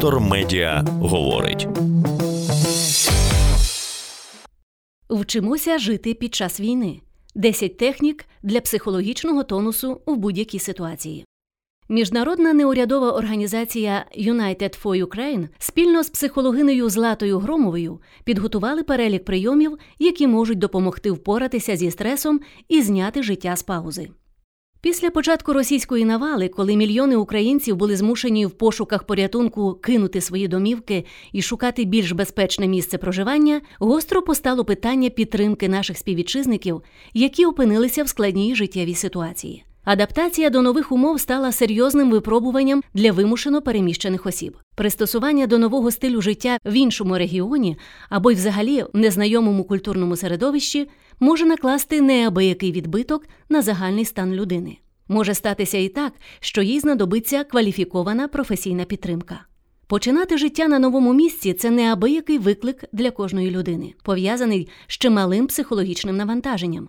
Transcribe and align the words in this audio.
Вектор 0.00 0.20
Медіа 0.20 0.84
говорить. 1.00 1.68
Вчимося 5.10 5.78
жити 5.78 6.14
під 6.14 6.34
час 6.34 6.60
війни. 6.60 7.00
10 7.34 7.76
технік 7.76 8.24
для 8.42 8.60
психологічного 8.60 9.42
тонусу 9.44 10.00
в 10.06 10.16
будь-якій 10.16 10.58
ситуації. 10.58 11.24
Міжнародна 11.88 12.52
неурядова 12.52 13.10
організація 13.10 14.06
United 14.18 14.82
for 14.82 15.06
Ukraine 15.06 15.48
спільно 15.58 16.02
з 16.02 16.10
психологинею 16.10 16.90
Златою 16.90 17.38
Громовою 17.38 18.00
підготували 18.24 18.82
перелік 18.82 19.24
прийомів, 19.24 19.78
які 19.98 20.26
можуть 20.26 20.58
допомогти 20.58 21.10
впоратися 21.10 21.76
зі 21.76 21.90
стресом 21.90 22.40
і 22.68 22.82
зняти 22.82 23.22
життя 23.22 23.56
з 23.56 23.62
паузи. 23.62 24.10
Після 24.82 25.10
початку 25.10 25.52
російської 25.52 26.04
навали, 26.04 26.48
коли 26.48 26.76
мільйони 26.76 27.16
українців 27.16 27.76
були 27.76 27.96
змушені 27.96 28.46
в 28.46 28.50
пошуках 28.50 29.04
порятунку 29.04 29.74
кинути 29.74 30.20
свої 30.20 30.48
домівки 30.48 31.04
і 31.32 31.42
шукати 31.42 31.84
більш 31.84 32.12
безпечне 32.12 32.66
місце 32.68 32.98
проживання, 32.98 33.60
гостро 33.78 34.22
постало 34.22 34.64
питання 34.64 35.10
підтримки 35.10 35.68
наших 35.68 35.98
співвітчизників, 35.98 36.82
які 37.14 37.46
опинилися 37.46 38.02
в 38.02 38.08
складній 38.08 38.54
життєвій 38.54 38.94
ситуації. 38.94 39.64
Адаптація 39.90 40.50
до 40.50 40.62
нових 40.62 40.92
умов 40.92 41.20
стала 41.20 41.52
серйозним 41.52 42.10
випробуванням 42.10 42.82
для 42.94 43.12
вимушено 43.12 43.62
переміщених 43.62 44.26
осіб. 44.26 44.56
Пристосування 44.74 45.46
до 45.46 45.58
нового 45.58 45.90
стилю 45.90 46.20
життя 46.22 46.58
в 46.64 46.72
іншому 46.72 47.18
регіоні 47.18 47.76
або 48.08 48.30
й 48.30 48.34
взагалі 48.34 48.82
в 48.82 48.98
незнайомому 48.98 49.64
культурному 49.64 50.16
середовищі 50.16 50.88
може 51.20 51.46
накласти 51.46 52.00
неабиякий 52.00 52.72
відбиток 52.72 53.26
на 53.48 53.62
загальний 53.62 54.04
стан 54.04 54.32
людини. 54.32 54.78
Може 55.08 55.34
статися 55.34 55.78
і 55.78 55.88
так, 55.88 56.12
що 56.40 56.62
їй 56.62 56.80
знадобиться 56.80 57.44
кваліфікована 57.44 58.28
професійна 58.28 58.84
підтримка. 58.84 59.40
Починати 59.86 60.38
життя 60.38 60.68
на 60.68 60.78
новому 60.78 61.12
місці 61.12 61.52
це 61.52 61.70
неабиякий 61.70 62.38
виклик 62.38 62.84
для 62.92 63.10
кожної 63.10 63.50
людини, 63.50 63.94
пов'язаний 64.02 64.68
з 64.86 64.98
чималим 64.98 65.46
психологічним 65.46 66.16
навантаженням. 66.16 66.88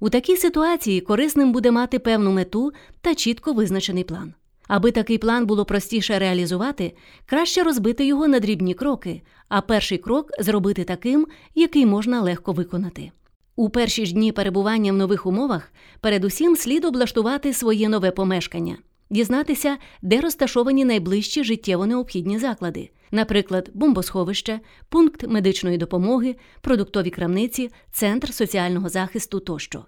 У 0.00 0.10
такій 0.10 0.36
ситуації 0.36 1.00
корисним 1.00 1.52
буде 1.52 1.70
мати 1.70 1.98
певну 1.98 2.32
мету 2.32 2.72
та 3.00 3.14
чітко 3.14 3.52
визначений 3.52 4.04
план. 4.04 4.34
Аби 4.68 4.90
такий 4.90 5.18
план 5.18 5.46
було 5.46 5.64
простіше 5.64 6.18
реалізувати, 6.18 6.92
краще 7.26 7.62
розбити 7.62 8.06
його 8.06 8.28
на 8.28 8.40
дрібні 8.40 8.74
кроки, 8.74 9.22
а 9.48 9.60
перший 9.60 9.98
крок 9.98 10.30
зробити 10.38 10.84
таким, 10.84 11.26
який 11.54 11.86
можна 11.86 12.22
легко 12.22 12.52
виконати. 12.52 13.10
У 13.56 13.70
перші 13.70 14.06
ж 14.06 14.14
дні 14.14 14.32
перебування 14.32 14.92
в 14.92 14.96
нових 14.96 15.26
умовах 15.26 15.72
передусім 16.00 16.56
слід 16.56 16.84
облаштувати 16.84 17.52
своє 17.52 17.88
нове 17.88 18.10
помешкання, 18.10 18.76
дізнатися, 19.10 19.76
де 20.02 20.20
розташовані 20.20 20.84
найближчі 20.84 21.44
життєво 21.44 21.86
необхідні 21.86 22.38
заклади, 22.38 22.90
наприклад, 23.10 23.70
бомбосховище, 23.74 24.60
пункт 24.88 25.26
медичної 25.28 25.78
допомоги, 25.78 26.36
продуктові 26.60 27.10
крамниці, 27.10 27.70
центр 27.92 28.34
соціального 28.34 28.88
захисту 28.88 29.40
тощо. 29.40 29.84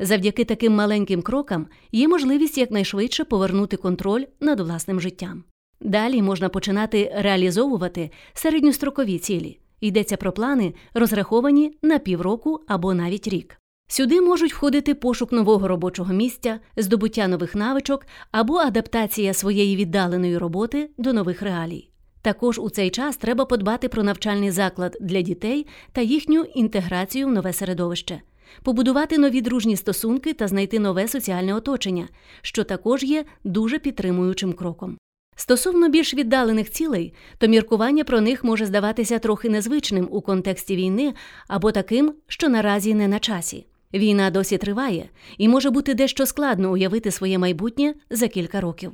Завдяки 0.00 0.44
таким 0.44 0.74
маленьким 0.74 1.22
крокам 1.22 1.66
є 1.92 2.08
можливість 2.08 2.58
якнайшвидше 2.58 3.24
повернути 3.24 3.76
контроль 3.76 4.24
над 4.40 4.60
власним 4.60 5.00
життям. 5.00 5.44
Далі 5.80 6.22
можна 6.22 6.48
починати 6.48 7.12
реалізовувати 7.16 8.10
середньострокові 8.34 9.18
цілі. 9.18 9.58
Йдеться 9.80 10.16
про 10.16 10.32
плани, 10.32 10.74
розраховані 10.94 11.78
на 11.82 11.98
півроку 11.98 12.60
або 12.66 12.94
навіть 12.94 13.28
рік. 13.28 13.60
Сюди 13.88 14.20
можуть 14.20 14.54
входити 14.54 14.94
пошук 14.94 15.32
нового 15.32 15.68
робочого 15.68 16.12
місця, 16.12 16.60
здобуття 16.76 17.28
нових 17.28 17.54
навичок 17.54 18.06
або 18.30 18.56
адаптація 18.56 19.34
своєї 19.34 19.76
віддаленої 19.76 20.38
роботи 20.38 20.90
до 20.98 21.12
нових 21.12 21.42
реалій. 21.42 21.90
Також 22.22 22.58
у 22.58 22.70
цей 22.70 22.90
час 22.90 23.16
треба 23.16 23.44
подбати 23.44 23.88
про 23.88 24.02
навчальний 24.02 24.50
заклад 24.50 24.96
для 25.00 25.20
дітей 25.20 25.66
та 25.92 26.00
їхню 26.00 26.42
інтеграцію 26.42 27.26
в 27.26 27.30
нове 27.30 27.52
середовище, 27.52 28.20
побудувати 28.62 29.18
нові 29.18 29.40
дружні 29.40 29.76
стосунки 29.76 30.32
та 30.32 30.48
знайти 30.48 30.78
нове 30.78 31.08
соціальне 31.08 31.54
оточення, 31.54 32.08
що 32.42 32.64
також 32.64 33.02
є 33.02 33.24
дуже 33.44 33.78
підтримуючим 33.78 34.52
кроком. 34.52 34.98
Стосовно 35.36 35.88
більш 35.88 36.14
віддалених 36.14 36.70
цілей, 36.70 37.14
то 37.38 37.46
міркування 37.48 38.04
про 38.04 38.20
них 38.20 38.44
може 38.44 38.66
здаватися 38.66 39.18
трохи 39.18 39.48
незвичним 39.48 40.08
у 40.10 40.20
контексті 40.20 40.76
війни 40.76 41.14
або 41.48 41.72
таким, 41.72 42.14
що 42.26 42.48
наразі 42.48 42.94
не 42.94 43.08
на 43.08 43.18
часі. 43.18 43.66
Війна 43.94 44.30
досі 44.30 44.58
триває, 44.58 45.08
і 45.38 45.48
може 45.48 45.70
бути 45.70 45.94
дещо 45.94 46.26
складно 46.26 46.72
уявити 46.72 47.10
своє 47.10 47.38
майбутнє 47.38 47.94
за 48.10 48.28
кілька 48.28 48.60
років. 48.60 48.92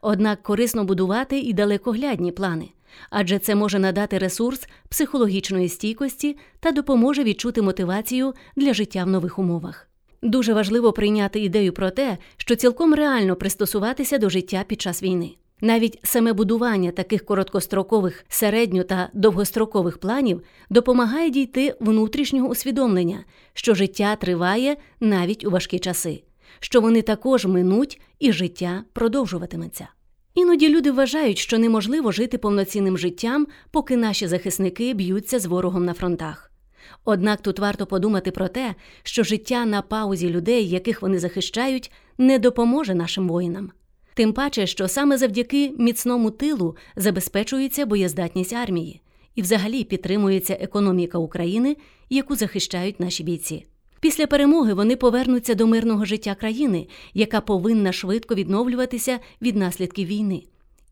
Однак 0.00 0.42
корисно 0.42 0.84
будувати 0.84 1.38
і 1.40 1.52
далекоглядні 1.52 2.32
плани, 2.32 2.68
адже 3.10 3.38
це 3.38 3.54
може 3.54 3.78
надати 3.78 4.18
ресурс 4.18 4.68
психологічної 4.88 5.68
стійкості 5.68 6.36
та 6.60 6.72
допоможе 6.72 7.24
відчути 7.24 7.62
мотивацію 7.62 8.34
для 8.56 8.74
життя 8.74 9.04
в 9.04 9.08
нових 9.08 9.38
умовах. 9.38 9.88
Дуже 10.22 10.52
важливо 10.54 10.92
прийняти 10.92 11.40
ідею 11.40 11.72
про 11.72 11.90
те, 11.90 12.18
що 12.36 12.56
цілком 12.56 12.94
реально 12.94 13.36
пристосуватися 13.36 14.18
до 14.18 14.30
життя 14.30 14.64
під 14.68 14.80
час 14.80 15.02
війни. 15.02 15.30
Навіть 15.64 15.98
саме 16.02 16.32
будування 16.32 16.90
таких 16.90 17.24
короткострокових, 17.24 18.24
середньо 18.28 18.84
та 18.84 19.08
довгострокових 19.12 19.98
планів 19.98 20.42
допомагає 20.70 21.30
дійти 21.30 21.74
внутрішнього 21.80 22.48
усвідомлення, 22.48 23.24
що 23.54 23.74
життя 23.74 24.16
триває 24.16 24.76
навіть 25.00 25.44
у 25.44 25.50
важкі 25.50 25.78
часи, 25.78 26.22
що 26.60 26.80
вони 26.80 27.02
також 27.02 27.46
минуть 27.46 28.00
і 28.18 28.32
життя 28.32 28.84
продовжуватиметься. 28.92 29.88
Іноді 30.34 30.68
люди 30.68 30.90
вважають, 30.90 31.38
що 31.38 31.58
неможливо 31.58 32.12
жити 32.12 32.38
повноцінним 32.38 32.98
життям, 32.98 33.46
поки 33.70 33.96
наші 33.96 34.26
захисники 34.26 34.94
б'ються 34.94 35.38
з 35.38 35.46
ворогом 35.46 35.84
на 35.84 35.94
фронтах. 35.94 36.52
Однак 37.04 37.40
тут 37.40 37.58
варто 37.58 37.86
подумати 37.86 38.30
про 38.30 38.48
те, 38.48 38.74
що 39.02 39.22
життя 39.22 39.64
на 39.64 39.82
паузі 39.82 40.30
людей, 40.30 40.68
яких 40.68 41.02
вони 41.02 41.18
захищають, 41.18 41.92
не 42.18 42.38
допоможе 42.38 42.94
нашим 42.94 43.28
воїнам. 43.28 43.72
Тим 44.14 44.32
паче, 44.32 44.66
що 44.66 44.88
саме 44.88 45.18
завдяки 45.18 45.72
міцному 45.78 46.30
тилу 46.30 46.76
забезпечується 46.96 47.86
боєздатність 47.86 48.52
армії 48.52 49.00
і 49.34 49.42
взагалі 49.42 49.84
підтримується 49.84 50.58
економіка 50.60 51.18
України, 51.18 51.76
яку 52.10 52.36
захищають 52.36 53.00
наші 53.00 53.24
бійці. 53.24 53.66
Після 54.00 54.26
перемоги 54.26 54.74
вони 54.74 54.96
повернуться 54.96 55.54
до 55.54 55.66
мирного 55.66 56.04
життя 56.04 56.34
країни, 56.34 56.86
яка 57.14 57.40
повинна 57.40 57.92
швидко 57.92 58.34
відновлюватися 58.34 59.18
від 59.42 59.56
наслідків 59.56 60.08
війни. 60.08 60.42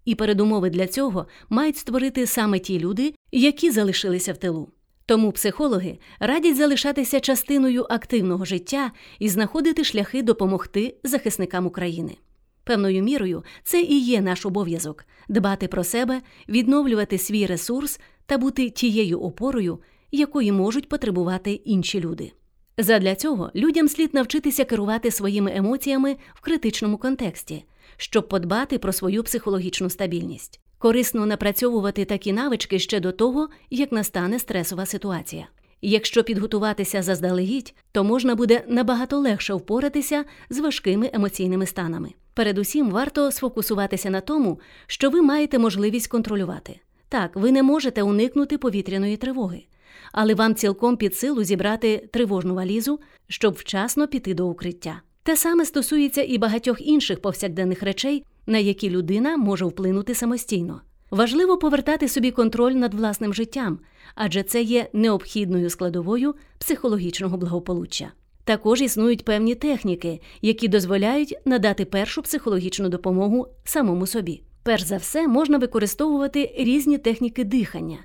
І 0.05 0.15
передумови 0.15 0.71
для 0.71 0.87
цього 0.87 1.27
мають 1.49 1.77
створити 1.77 2.27
саме 2.27 2.59
ті 2.59 2.79
люди, 2.79 3.15
які 3.33 3.71
залишилися 3.71 4.33
в 4.33 4.37
тилу. 4.37 4.69
Тому 5.07 5.33
психологи 5.33 5.99
радять 6.21 6.57
залишатися 6.57 7.21
частиною 7.21 7.87
активного 7.91 8.45
життя 8.45 8.93
і 9.19 9.29
знаходити 9.29 9.85
шляхи 9.85 10.23
допомогти 10.23 10.95
захисникам 11.05 11.67
України. 11.67 12.17
Певною 12.65 13.03
мірою 13.03 13.45
це 13.63 13.83
і 13.83 14.01
є 14.01 14.21
наш 14.21 14.47
обов'язок 14.47 15.05
дбати 15.29 15.69
про 15.69 15.85
себе, 15.85 16.21
відновлювати 16.49 17.19
свій 17.19 17.47
ресурс 17.47 18.01
та 18.27 18.39
бути 18.39 18.71
тією 18.71 19.21
опорою, 19.21 19.79
якої 20.13 20.53
можуть 20.53 20.89
потребувати 20.89 21.53
інші 21.53 22.01
люди. 22.01 22.33
Задля 22.79 23.15
цього 23.15 23.51
людям 23.55 23.89
слід 23.89 24.15
навчитися 24.15 24.65
керувати 24.65 25.11
своїми 25.11 25.53
емоціями 25.57 26.17
в 26.35 26.41
критичному 26.41 26.99
контексті, 26.99 27.65
щоб 27.97 28.29
подбати 28.29 28.79
про 28.79 28.93
свою 28.93 29.23
психологічну 29.23 29.91
стабільність. 29.91 30.61
Корисно 30.79 31.27
напрацьовувати 31.27 32.05
такі 32.05 32.33
навички 32.33 32.79
ще 32.79 33.01
до 33.01 33.13
того, 33.13 33.49
як 33.71 33.93
настане 33.93 34.39
стресова 34.39 34.87
ситуація. 34.87 35.49
Якщо 35.83 36.25
підготуватися 36.25 37.03
заздалегідь, 37.03 37.75
то 37.93 38.05
можна 38.05 38.35
буде 38.35 38.65
набагато 38.69 39.19
легше 39.19 39.55
впоратися 39.55 40.25
з 40.51 40.59
важкими 40.59 41.11
емоційними 41.13 41.67
станами. 41.67 42.13
Передусім, 42.35 42.91
варто 42.91 43.31
сфокусуватися 43.31 44.11
на 44.11 44.21
тому, 44.21 44.61
що 44.87 45.11
ви 45.11 45.23
маєте 45.23 45.59
можливість 45.59 46.09
контролювати. 46.09 46.81
Так, 47.09 47.37
ви 47.37 47.53
не 47.53 47.63
можете 47.63 48.03
уникнути 48.03 48.59
повітряної 48.59 49.17
тривоги, 49.17 49.63
але 50.13 50.35
вам 50.35 50.55
цілком 50.55 50.97
під 50.97 51.17
силу 51.17 51.45
зібрати 51.45 52.09
тривожну 52.13 52.55
валізу, 52.55 53.01
щоб 53.29 53.55
вчасно 53.55 54.09
піти 54.09 54.35
до 54.35 54.47
укриття. 54.47 55.03
Те 55.23 55.37
саме 55.37 55.65
стосується 55.65 56.23
і 56.23 56.39
багатьох 56.39 56.81
інших 56.81 57.23
повсякденних 57.23 57.83
речей, 57.83 58.25
на 58.47 58.59
які 58.59 58.91
людина 58.91 59.37
може 59.37 59.65
вплинути 59.65 60.15
самостійно. 60.15 60.81
Важливо 61.11 61.59
повертати 61.59 62.09
собі 62.09 62.31
контроль 62.31 62.73
над 62.73 62.95
власним 62.95 63.35
життям, 63.35 63.79
адже 64.15 64.43
це 64.43 64.63
є 64.63 64.89
необхідною 64.93 65.71
складовою 65.71 66.35
психологічного 66.59 67.37
благополуччя. 67.37 68.13
Також 68.51 68.81
існують 68.81 69.25
певні 69.25 69.55
техніки, 69.55 70.21
які 70.43 70.69
дозволяють 70.69 71.35
надати 71.45 71.85
першу 71.85 72.23
психологічну 72.23 72.89
допомогу 72.89 73.47
самому 73.65 74.07
собі. 74.07 74.43
Перш 74.63 74.83
за 74.83 74.97
все, 74.97 75.29
можна 75.29 75.59
використовувати 75.59 76.55
різні 76.59 76.99
техніки 76.99 77.45
дихання, 77.45 77.99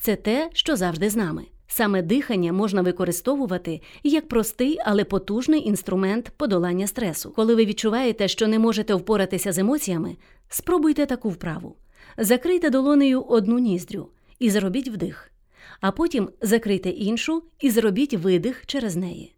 це 0.00 0.16
те, 0.16 0.50
що 0.52 0.76
завжди 0.76 1.10
з 1.10 1.16
нами. 1.16 1.42
Саме 1.66 2.02
дихання 2.02 2.52
можна 2.52 2.82
використовувати 2.82 3.80
як 4.02 4.28
простий, 4.28 4.78
але 4.84 5.04
потужний 5.04 5.68
інструмент 5.68 6.32
подолання 6.36 6.86
стресу. 6.86 7.32
Коли 7.36 7.54
ви 7.54 7.64
відчуваєте, 7.64 8.28
що 8.28 8.48
не 8.48 8.58
можете 8.58 8.94
впоратися 8.94 9.52
з 9.52 9.58
емоціями, 9.58 10.16
спробуйте 10.48 11.06
таку 11.06 11.28
вправу. 11.28 11.76
Закрийте 12.18 12.70
долонею 12.70 13.22
одну 13.22 13.58
ніздрю 13.58 14.08
і 14.38 14.50
зробіть 14.50 14.88
вдих, 14.88 15.30
а 15.80 15.90
потім 15.90 16.30
закрийте 16.40 16.90
іншу 16.90 17.42
і 17.60 17.70
зробіть 17.70 18.14
видих 18.14 18.66
через 18.66 18.96
неї. 18.96 19.34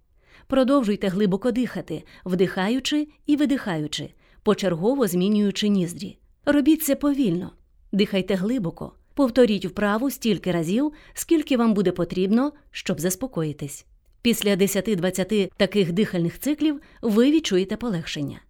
Продовжуйте 0.52 1.08
глибоко 1.08 1.50
дихати, 1.50 2.04
вдихаючи 2.24 3.08
і 3.26 3.36
видихаючи, 3.36 4.10
почергово 4.42 5.06
змінюючи 5.06 5.68
ніздрі. 5.68 6.18
Робіть 6.44 6.82
це 6.82 6.96
повільно, 6.96 7.52
дихайте 7.92 8.34
глибоко, 8.34 8.92
повторіть 9.14 9.66
вправу 9.66 10.10
стільки 10.10 10.52
разів, 10.52 10.92
скільки 11.14 11.56
вам 11.56 11.74
буде 11.74 11.92
потрібно, 11.92 12.52
щоб 12.70 13.00
заспокоїтись. 13.00 13.86
Після 14.22 14.50
10-20 14.56 15.50
таких 15.56 15.92
дихальних 15.92 16.38
циклів 16.38 16.80
ви 17.02 17.30
відчуєте 17.30 17.76
полегшення. 17.76 18.40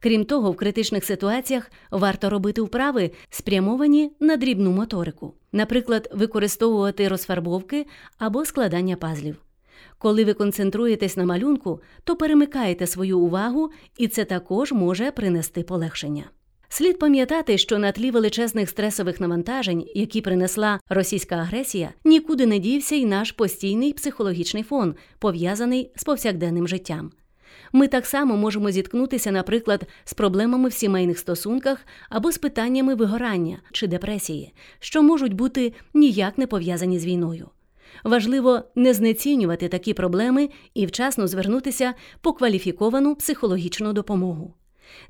Крім 0.00 0.24
того, 0.24 0.52
в 0.52 0.56
критичних 0.56 1.04
ситуаціях 1.04 1.70
варто 1.90 2.30
робити 2.30 2.62
вправи, 2.62 3.10
спрямовані 3.30 4.12
на 4.20 4.36
дрібну 4.36 4.72
моторику, 4.72 5.34
наприклад, 5.52 6.10
використовувати 6.14 7.08
розфарбовки 7.08 7.86
або 8.18 8.44
складання 8.44 8.96
пазлів. 8.96 9.45
Коли 9.98 10.24
ви 10.24 10.34
концентруєтесь 10.34 11.16
на 11.16 11.24
малюнку, 11.24 11.80
то 12.04 12.16
перемикаєте 12.16 12.86
свою 12.86 13.18
увагу, 13.18 13.70
і 13.98 14.08
це 14.08 14.24
також 14.24 14.72
може 14.72 15.10
принести 15.10 15.62
полегшення. 15.62 16.24
Слід 16.68 16.98
пам'ятати, 16.98 17.58
що 17.58 17.78
на 17.78 17.92
тлі 17.92 18.10
величезних 18.10 18.70
стресових 18.70 19.20
навантажень, 19.20 19.84
які 19.94 20.20
принесла 20.20 20.80
російська 20.88 21.36
агресія, 21.36 21.92
нікуди 22.04 22.46
не 22.46 22.58
дівся 22.58 22.94
й 22.94 23.06
наш 23.06 23.32
постійний 23.32 23.92
психологічний 23.92 24.62
фон, 24.62 24.94
пов'язаний 25.18 25.90
з 25.96 26.04
повсякденним 26.04 26.68
життям. 26.68 27.12
Ми 27.72 27.88
так 27.88 28.06
само 28.06 28.36
можемо 28.36 28.70
зіткнутися, 28.70 29.30
наприклад, 29.30 29.86
з 30.04 30.14
проблемами 30.14 30.68
в 30.68 30.72
сімейних 30.72 31.18
стосунках 31.18 31.78
або 32.08 32.32
з 32.32 32.38
питаннями 32.38 32.94
вигорання 32.94 33.58
чи 33.72 33.86
депресії, 33.86 34.54
що 34.78 35.02
можуть 35.02 35.34
бути 35.34 35.72
ніяк 35.94 36.38
не 36.38 36.46
пов'язані 36.46 36.98
з 36.98 37.06
війною. 37.06 37.48
Важливо 38.04 38.62
не 38.74 38.94
знецінювати 38.94 39.68
такі 39.68 39.94
проблеми 39.94 40.48
і 40.74 40.86
вчасно 40.86 41.26
звернутися 41.26 41.94
по 42.20 42.32
кваліфіковану 42.32 43.14
психологічну 43.14 43.92
допомогу. 43.92 44.54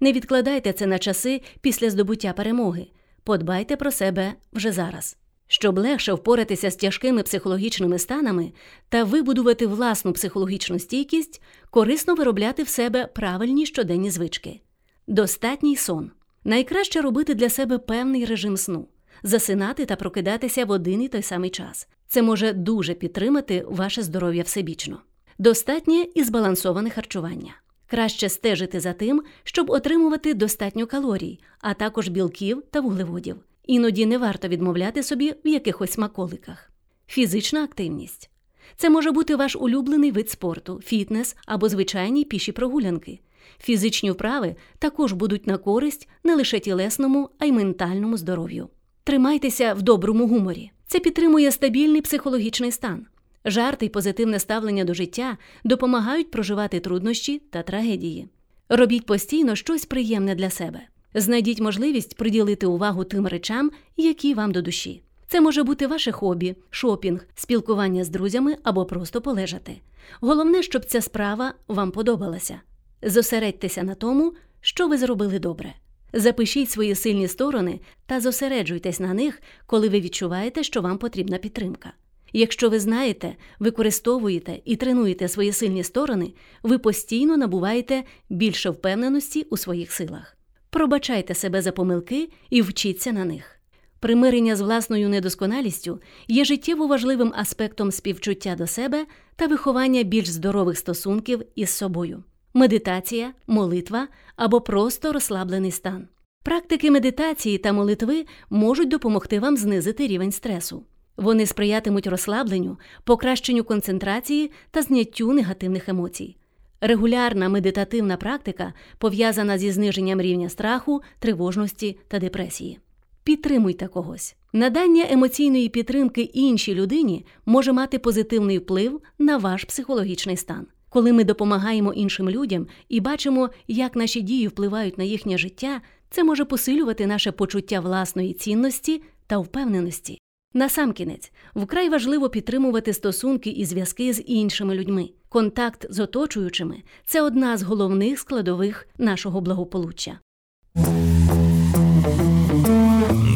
Не 0.00 0.12
відкладайте 0.12 0.73
це 0.73 0.87
на 0.87 0.99
часи 0.99 1.43
після 1.61 1.90
здобуття 1.90 2.32
перемоги. 2.32 2.87
Подбайте 3.25 3.76
про 3.76 3.90
себе 3.90 4.34
вже 4.52 4.73
зараз. 4.73 5.17
Щоб 5.49 5.78
легше 5.78 6.12
впоратися 6.12 6.70
з 6.70 6.76
тяжкими 6.76 7.23
психологічними 7.23 7.99
станами 7.99 8.52
та 8.88 9.05
вибудувати 9.05 9.67
власну 9.67 10.12
психологічну 10.12 10.78
стійкість, 10.78 11.43
корисно 11.70 12.14
виробляти 12.14 12.62
в 12.62 12.69
себе 12.69 13.06
правильні 13.06 13.67
щоденні 13.67 14.11
звички. 14.11 14.61
Достатній 15.06 15.76
сон. 15.76 16.11
Найкраще 16.44 17.00
робити 17.00 17.34
для 17.34 17.49
себе 17.49 17.78
певний 17.78 18.25
режим 18.25 18.56
сну, 18.56 18.88
засинати 19.23 19.87
та 19.87 19.96
прокидатися 19.96 20.64
в 20.64 20.70
один 20.70 21.02
і 21.02 21.08
той 21.08 21.23
самий 21.23 21.50
час. 21.50 21.88
Це 22.08 22.23
може 22.23 22.53
дуже 22.53 22.94
підтримати 22.94 23.64
ваше 23.69 24.03
здоров'я 24.03 24.43
всебічно. 24.43 24.99
Достатнє 25.38 26.06
і 26.14 26.25
збалансоване 26.25 26.91
харчування. 26.91 27.55
Краще 27.87 28.29
стежити 28.29 28.81
за 28.81 28.93
тим, 28.93 29.23
щоб 29.44 29.70
отримувати 29.70 30.35
достатньо 30.35 30.87
калорій, 30.87 31.41
а 31.61 31.75
також 31.75 32.08
білків 32.08 32.62
та 32.70 32.81
вуглеводів. 32.81 33.37
Іноді 33.64 34.06
не 34.06 34.19
варто 34.19 34.49
відмовляти 34.49 35.03
собі 35.03 35.35
в 35.44 35.49
якихось 35.49 35.93
смаколиках. 35.93 36.70
Фізична 37.06 37.64
активність 37.64 38.31
це 38.76 38.91
може 38.91 39.11
бути 39.11 39.37
ваш 39.37 39.56
улюблений 39.56 40.11
вид 40.11 40.31
спорту, 40.31 40.81
фітнес 40.85 41.37
або 41.47 41.69
звичайні 41.69 42.25
піші 42.25 42.52
прогулянки. 42.52 43.20
Фізичні 43.61 44.11
вправи 44.11 44.56
також 44.79 45.12
будуть 45.12 45.47
на 45.47 45.59
користь 45.59 46.09
не 46.25 46.35
лише 46.35 46.59
тілесному, 46.59 47.31
а 47.38 47.44
й 47.44 47.52
ментальному 47.52 48.17
здоров'ю. 48.17 48.69
Тримайтеся 49.05 49.75
в 49.75 49.82
доброму 49.82 50.26
гуморі. 50.26 50.70
Це 50.87 50.99
підтримує 50.99 51.53
стабільний 51.53 52.00
психологічний 52.00 52.73
стан. 52.73 53.06
Жарти 53.44 53.87
й 53.87 53.88
позитивне 53.88 54.38
ставлення 54.38 54.85
до 54.85 54.94
життя 54.94 55.37
допомагають 55.65 56.31
проживати 56.31 56.81
труднощі 56.81 57.38
та 57.50 57.62
трагедії. 57.62 58.29
Робіть 58.69 59.06
постійно 59.06 59.56
щось 59.56 59.85
приємне 59.85 60.35
для 60.35 60.50
себе. 60.50 60.81
Знайдіть 61.15 61.61
можливість 61.61 62.17
приділити 62.17 62.67
увагу 62.67 63.05
тим 63.05 63.27
речам, 63.27 63.71
які 63.97 64.35
вам 64.35 64.53
до 64.53 64.62
душі. 64.62 65.03
Це 65.27 65.41
може 65.41 65.62
бути 65.62 65.87
ваше 65.87 66.12
хобі, 66.12 66.56
шопінг, 66.71 67.27
спілкування 67.35 68.05
з 68.05 68.09
друзями 68.09 68.56
або 68.62 68.85
просто 68.85 69.21
полежати. 69.21 69.81
Головне, 70.21 70.62
щоб 70.62 70.85
ця 70.85 71.00
справа 71.00 71.55
вам 71.69 71.91
подобалася. 71.91 72.61
Зосередьтеся 73.03 73.83
на 73.83 73.94
тому, 73.94 74.35
що 74.61 74.88
ви 74.88 74.99
зробили 74.99 75.38
добре. 75.38 75.75
Запишіть 76.17 76.71
свої 76.71 76.95
сильні 76.95 77.29
сторони 77.29 77.81
та 78.07 78.21
зосереджуйтесь 78.21 79.01
на 79.01 79.15
них, 79.15 79.43
коли 79.67 79.89
ви 79.89 80.01
відчуваєте, 80.01 80.63
що 80.63 80.81
вам 80.81 80.99
потрібна 80.99 81.39
підтримка. 81.39 81.93
Якщо 82.33 82.69
ви 82.69 82.81
знаєте, 82.81 83.37
використовуєте 83.59 84.61
і 84.65 84.77
тренуєте 84.77 85.29
свої 85.29 85.53
сильні 85.53 85.85
сторони, 85.85 86.33
ви 86.63 86.79
постійно 86.79 87.37
набуваєте 87.37 88.05
більше 88.31 88.71
впевненості 88.71 89.43
у 89.43 89.57
своїх 89.57 89.93
силах. 89.93 90.37
Пробачайте 90.71 91.35
себе 91.35 91.63
за 91.63 91.73
помилки 91.73 92.29
і 92.51 92.62
вчіться 92.62 93.12
на 93.12 93.25
них. 93.25 93.61
Примирення 94.01 94.57
з 94.57 94.61
власною 94.61 95.09
недосконалістю 95.09 96.01
є 96.29 96.45
життєво 96.45 96.87
важливим 96.87 97.33
аспектом 97.37 97.93
співчуття 97.93 98.55
до 98.59 98.67
себе 98.67 99.07
та 99.37 99.47
виховання 99.47 100.03
більш 100.03 100.29
здорових 100.29 100.79
стосунків 100.79 101.43
із 101.55 101.71
собою. 101.71 102.23
Медитація, 102.56 103.32
молитва 103.47 104.08
або 104.37 104.61
просто 104.61 105.12
розслаблений 105.12 105.70
стан. 105.70 106.08
Практики 106.44 106.91
медитації 106.91 107.58
та 107.58 107.73
молитви 107.73 108.26
можуть 108.50 108.88
допомогти 108.88 109.41
вам 109.41 109.56
знизити 109.56 110.06
рівень 110.06 110.32
стресу. 110.32 110.85
Вони 111.17 111.47
сприятимуть 111.47 112.06
розслабленню, 112.06 112.79
покращенню 113.05 113.64
концентрації 113.64 114.50
та 114.70 114.82
зняттю 114.82 115.32
негативних 115.32 115.88
емоцій. 115.88 116.37
Регулярна 116.81 117.49
медитативна 117.49 118.17
практика 118.17 118.73
пов'язана 118.99 119.59
зі 119.59 119.70
зниженням 119.70 120.20
рівня 120.20 120.49
страху, 120.49 121.02
тривожності 121.19 121.99
та 122.09 122.19
депресії. 122.19 122.79
Підтримуйте 123.25 123.87
когось. 123.87 124.37
Надання 124.52 125.06
емоційної 125.11 125.69
підтримки 125.69 126.23
іншій 126.23 126.75
людині 126.75 127.26
може 127.47 127.73
мати 127.73 127.99
позитивний 127.99 128.59
вплив 128.59 129.00
на 129.19 129.37
ваш 129.37 129.64
психологічний 129.64 130.37
стан. 130.37 130.67
Коли 130.97 131.13
ми 131.13 131.25
допомагаємо 131.25 131.93
іншим 131.93 132.31
людям 132.31 132.67
і 132.89 133.01
бачимо, 133.01 133.50
як 133.69 133.97
наші 133.97 134.21
дії 134.21 134.49
впливають 134.49 134.99
на 134.99 135.05
їхнє 135.05 135.38
життя, 135.38 135.81
це 136.11 136.25
може 136.25 136.45
посилювати 136.45 137.07
наше 137.07 137.33
почуття 137.33 137.81
власної 137.81 138.35
цінності 138.35 139.03
та 139.26 139.38
впевненості. 139.38 140.19
Насамкінець, 140.55 141.33
вкрай 141.55 141.88
важливо 141.88 142.29
підтримувати 142.29 142.93
стосунки 142.93 143.50
і 143.50 143.65
зв'язки 143.65 144.12
з 144.12 144.23
іншими 144.26 144.75
людьми. 144.75 145.09
Контакт 145.29 145.87
з 145.91 146.00
оточуючими 146.00 146.76
це 147.07 147.23
одна 147.23 147.57
з 147.57 147.62
головних 147.62 148.19
складових 148.19 148.88
нашого 148.99 149.41
благополуччя. 149.41 150.19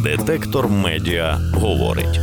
Детектор 0.04 0.68
медіа 0.68 1.38
говорить. 1.54 2.20